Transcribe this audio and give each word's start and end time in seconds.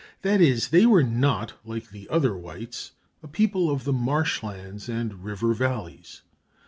That 0.23 0.41
is, 0.41 0.69
they 0.69 0.87
were 0.87 1.03
not, 1.03 1.53
like 1.63 1.91
the 1.91 2.09
other 2.09 2.35
whites, 2.35 2.93
a 3.21 3.27
people 3.27 3.69
of 3.69 3.83
the 3.83 3.93
marsh 3.93 4.41
lands 4.41 4.89
and 4.89 5.23
river 5.23 5.53
valleys. 5.53 6.23